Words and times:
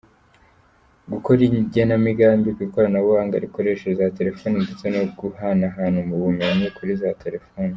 Gukora 1.11 1.39
igenamigambi 1.45 2.49
ku 2.55 2.61
ikoranabuhanga 2.67 3.35
rikoresheje 3.43 3.95
za 3.99 4.13
Telefoni 4.17 4.55
ndetse 4.63 4.85
no 4.93 5.01
guhanahana 5.19 5.97
ubumenyi 6.15 6.67
kuri 6.77 6.91
za 7.01 7.09
Telefoni. 7.23 7.69